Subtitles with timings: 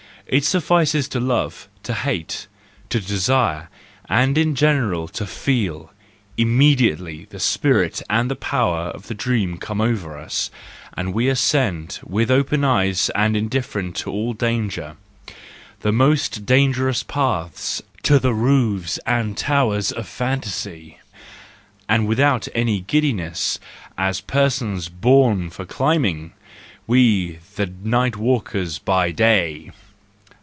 [0.27, 2.47] It suffices to love, to hate,
[2.87, 3.67] to desire,
[4.07, 5.91] and in general to feel
[6.37, 10.49] ,—immediately the spirit and the power of the dream come over us,
[10.95, 14.95] and we ascend, with open eyes and indifferent to all danger,
[15.81, 20.97] the most dangerous paths, to the roofs and towers of fantasy,
[21.89, 23.59] and without any giddiness,
[23.97, 29.71] as persons born for climbing—we the night walkers by day!